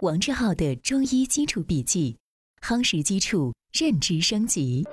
[0.00, 2.16] 王志浩的中医基础笔记，
[2.62, 4.86] 夯实基础，认知升级。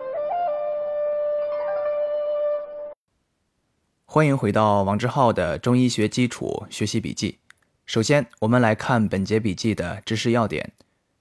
[4.06, 7.38] 欢迎回到王志浩的中医学基础学习笔记。
[7.86, 10.74] 首先，我们来看本节笔记的知识要点：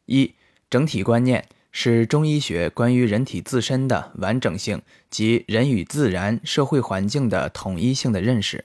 [0.07, 0.33] 一、
[0.71, 4.81] 整体观念是中医学关于人体自身的完整性
[5.11, 8.65] 及人与自然、社会环境的统一性的认识。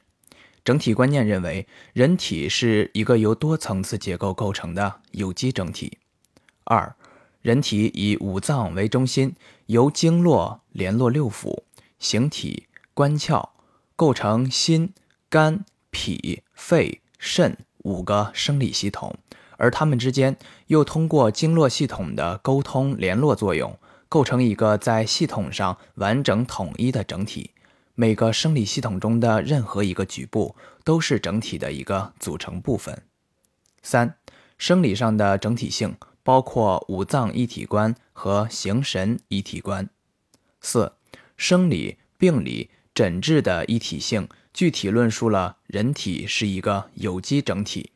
[0.70, 5.98] 整体观念认为，人体是一个由多层次结构构成的有机整体。
[6.64, 6.96] 二、
[7.42, 9.34] 人体以五脏为中心，
[9.66, 11.64] 由经络联络六腑、
[11.98, 13.50] 形体、官窍，
[13.96, 14.94] 构成心、
[15.28, 19.16] 肝、脾、肺、肾五个生理系统，
[19.58, 23.76] 而它们之间又通过经络系统的沟通联络作用，
[24.08, 27.50] 构成一个在系统上完整统一的整体。
[28.02, 33.04] 每个生理系统中的任何一个局部都是整体的一个组成部分。
[33.82, 34.16] 三、
[34.58, 39.90] 生理上的整体性包括五脏一体观和形神一体观。
[40.62, 40.94] 四、
[41.36, 47.92] 生理、病理、诊治的一体性具体论述了人体是一个有机整体。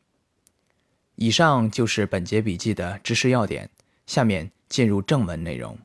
[1.14, 3.70] 以上就是本节笔记的知识要点，
[4.04, 5.78] 下面进入正文内容。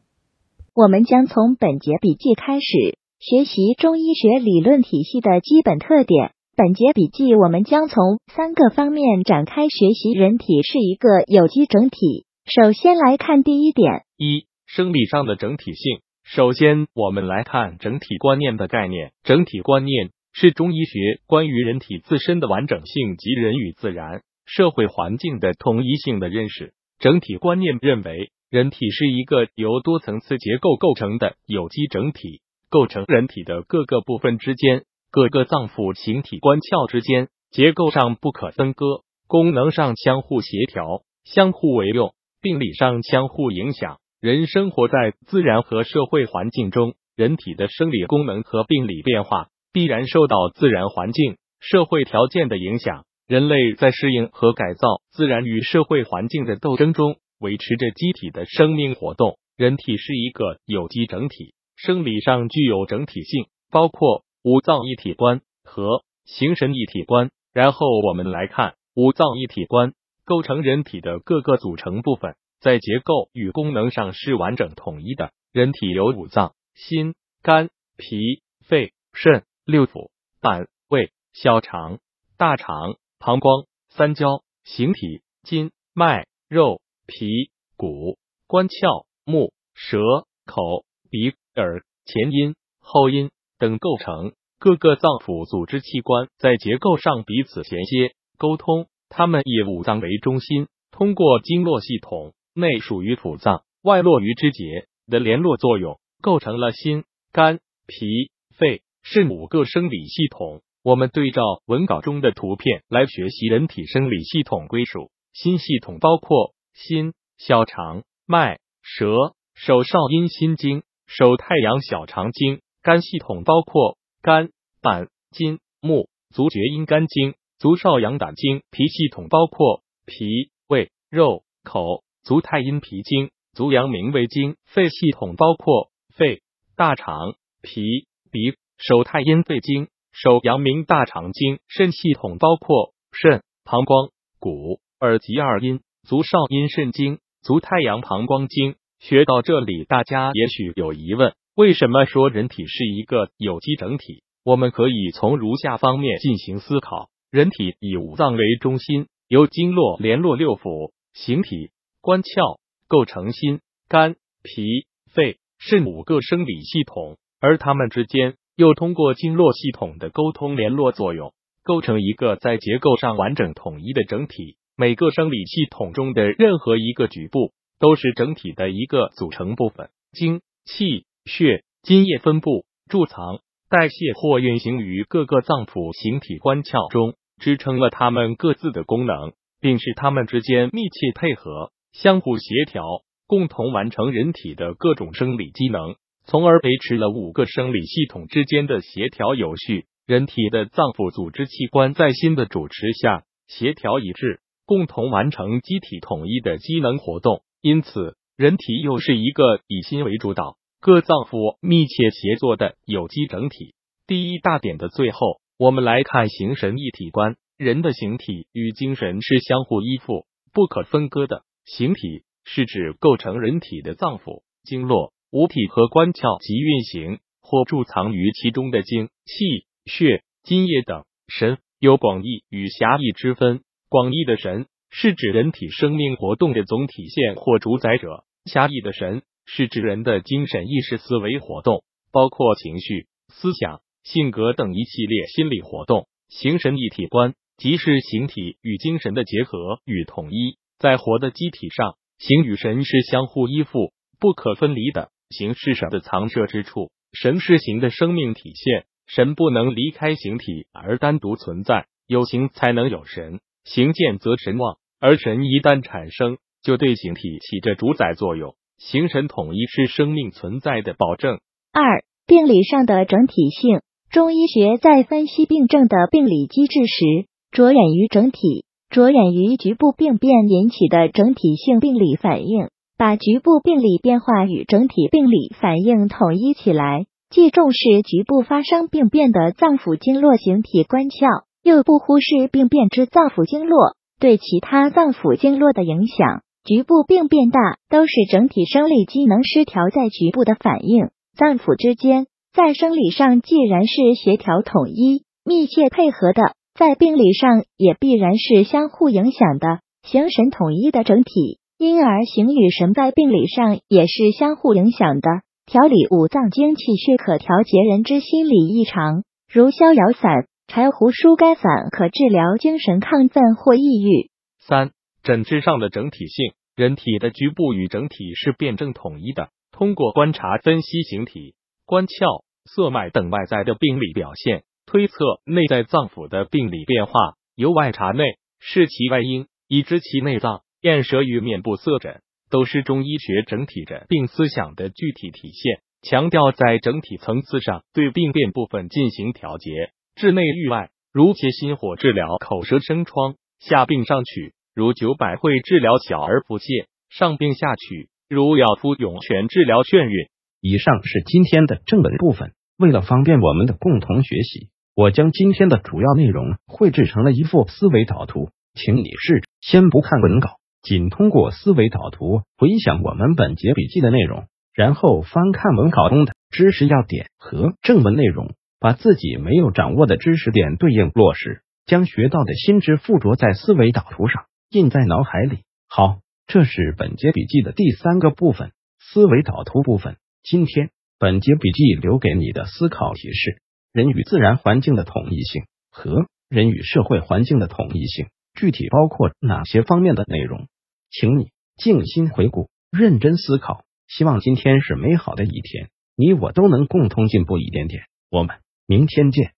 [0.73, 2.98] 我们将从本节笔记开始。
[3.19, 6.31] 学习中医学理论体系的基本特点。
[6.55, 10.13] 本节笔记我们将从三个方面展开学习。
[10.13, 12.25] 人体是一个有机整体。
[12.45, 15.99] 首先来看第一点：一、生理上的整体性。
[16.23, 19.11] 首先，我们来看整体观念的概念。
[19.23, 26.71] 整体观念是中医学关于人体自身的完整性及人与自然、社会环境的统一性的认识。
[26.99, 32.39] 整体观念认为，人体是一个由多层次结构构成的有机整体。
[32.69, 43.97] 构成人体的各个部分之间、各个脏腑、形体、关窍之间，结构上不可分割，功能上相互协调、相互为用，病理上相互影响。
[44.21, 53.05] 人生活在自然和社会环境中，人体的生理功能和病理变化必然受到自然环境、社会条件的影响。
[53.27, 59.37] 人类在适应和改造自然与社会环境的斗争中，维持着机体的生命活动。
[59.55, 61.53] 人体是一个有机整体。
[61.81, 67.31] 生理上具有整体性，包括五脏一体观和形神一体观。
[67.53, 69.93] 然后我们来看五脏一体观
[70.25, 75.31] 构成人体的各个组成部分，在结构与功能上是完整统一的。
[75.53, 80.09] 人体有五脏：心、肝、脾、肺、肾、六腑、
[80.41, 81.99] 胆、胃、小肠、
[82.37, 88.17] 大肠、膀胱、三焦、形体、筋、脉、肉、皮、骨、
[88.47, 91.35] 关窍、目、舌、口、鼻。
[91.59, 98.87] 耳、前阴、后阴等构成各个脏腑组织器官，在结构上彼此衔接沟通。
[99.09, 110.61] 它们以五脏为中心，通过经络系统内属于腑脏、外络于肢节的联络作用，构成了心、肝、脾、肺、肾五个生理系统。
[110.83, 115.11] 我们对照文稿中的图片来学习人体生理系统归属。
[115.33, 120.83] 心系统包括心、小肠、脉、舌、手少阴心经。
[121.09, 128.62] 手太阳小肠经，肝系统包括肝、胆、筋、目、足厥阴肝经，足少阳胆经。
[128.69, 134.56] 脾系统包括脾、胃、肉、口，足太阴脾经，足阳明胃经。
[134.68, 136.44] 肺系统包括肺、
[136.75, 137.33] 大肠、
[137.63, 137.81] 脾、
[138.30, 141.57] 鼻，手太阴肺经，手阳明大肠经。
[141.68, 148.75] 肾系统包括肾、膀胱、骨、耳及二阴，足少阴肾经，足太阳膀胱经。
[149.00, 154.24] 学到这里，大家也许有疑问：为什么说人体是一个有机整体？
[154.44, 161.71] 我们可以从如下方面进行思考：人体以五脏为中心，由经络联络六腑、形体、
[162.01, 162.59] 官窍，
[162.89, 171.33] 构成心、肝、脾、肺、肾五个生理系统，而它们之间又通过经络系统的沟通联络作用，
[171.63, 174.57] 构成一个在结构上完整统一的整体。
[174.75, 177.53] 每个生理系统中的任何一个局部。
[177.79, 183.39] 都是整体的一个组成部分，精、气、血、津液分布、贮藏、
[183.69, 192.83] 代谢或运行于各个脏腑、形体、官窍中，支撑了它们各自的功能，并使它们之间密切配合、相互协调，
[193.27, 199.85] 共同完成人体的各种生理机能，从而维持了五个生理系统之间的协调有序。
[200.05, 207.43] 人体的脏腑、组织器官在心的主持下协调一致，共同完成机体统一的机能活动。
[207.61, 213.73] 因此，人体又是一个以心为主导、各脏腑密切协作的有机整体。
[214.07, 217.35] 第一大点的最后，我们来看形神一体观。
[217.57, 221.44] 人的形体与精神是相互依附、不可分割的。
[221.65, 231.03] 形体是指构成人体的脏腑、经络、五体和官窍及运行或贮藏于其中的精、气、血、津液等。
[231.27, 233.61] 神有广义与狭义之分。
[233.89, 246.07] 广义的神是指人体生命活动的总体现或主宰者；狭义的神是指人的精神意识思维活动，包括情绪、思想、性格等一系列心理活动。
[246.27, 250.57] 形神一体观，即是形体与精神的结合与统一。
[250.77, 255.09] 在活的机体上，形与神是相互依附、不可分离的。
[255.30, 258.85] 形是神的藏设之处，神是形的生命体现。
[259.06, 263.39] 神不能离开形体而单独存在，有形才能有神。
[263.69, 268.56] 形见则神旺，而神一旦产生，就对形体起着主宰作用。
[268.80, 271.38] 形神统一是生命存在的保证。
[271.71, 273.81] 二、病理上的整体性。
[274.10, 278.66] 中医学在分析病症的病理机制时，着眼于整体。
[278.89, 296.42] 着眼于局部病变引起的整体性病理反应，把局部病理变化与整体病理反应统一起来，既重视局部发生病变的脏腑经络形体官窍，又不忽视病变之脏腑经络对其他脏腑经络的影响。
[296.66, 301.10] 局部病变大，都是整体生理机能失调在局部的反应。
[301.38, 306.54] 脏腑之间在生理上既然是协调统一、密切配合的。
[306.75, 315.30] 在病理上也必然是相互影响的，形神统一的整体，因而形与神在病理上也是相互影响的。
[315.66, 324.30] 调理五脏精气血可调节人之心理异常，如逍遥散、柴胡疏肝散，可治疗精神亢奋或抑郁。
[324.60, 324.92] 三、
[325.24, 329.50] 诊治上的整体性，人体的局部与整体是辩证统一的。
[329.71, 331.56] 通过观察分析形体、
[331.86, 334.63] 官窍、色脉等外在的病理表现。
[334.86, 337.13] 推测内在脏腑的病理变化，
[337.56, 338.24] 由外察内，
[338.60, 340.62] 视其外因，以知其内脏。
[340.81, 342.21] 验舌与面部色诊，
[342.51, 345.81] 都是中医学整体诊病思想的具体体现。
[346.04, 349.71] 强调在整体层次上对病变部分进行调节，
[350.19, 350.89] 治内御外。
[351.13, 360.30] 如切心火治疗口舌生疮，下病上取；如九百会治疗小儿腹泻，上病下取；如药敷涌泉治疗眩晕。
[360.60, 362.51] 以上是今天的正文部分。
[362.77, 364.69] 为了方便我们的共同学习。
[364.95, 385.59] 我将今天的主要内容绘制成了一幅思维导图，请你试着先不看文稿，仅通过思维导图回想我们本节笔记的内容，然后翻看文稿中的知识要点和正文内容，把自己没有掌握的知识点对应落实，将学到的新知附着在思维导图上，印在脑海里。
[385.87, 390.17] 好，这是本节笔记的第三个部分——思维导图部分。
[390.43, 393.61] 今天本节笔记留给你的思考提示。
[393.91, 400.67] 人与自然环境的统一性和人与社会环境的统一性，具体包括哪些方面的内容？
[401.09, 403.83] 请你静心回顾，认真思考。
[404.07, 408.03] 希望今天是美好的一天，你我都能共同进步一点点。
[408.29, 408.57] 我们
[408.89, 409.53] 明天见。